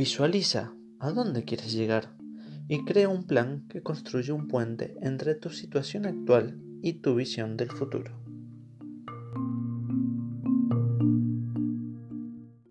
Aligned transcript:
Visualiza 0.00 0.72
a 0.98 1.10
dónde 1.10 1.44
quieres 1.44 1.74
llegar 1.74 2.16
y 2.68 2.86
crea 2.86 3.10
un 3.10 3.24
plan 3.24 3.68
que 3.68 3.82
construye 3.82 4.32
un 4.32 4.48
puente 4.48 4.96
entre 5.02 5.34
tu 5.34 5.50
situación 5.50 6.06
actual 6.06 6.58
y 6.80 7.02
tu 7.02 7.14
visión 7.14 7.58
del 7.58 7.70
futuro. 7.70 8.29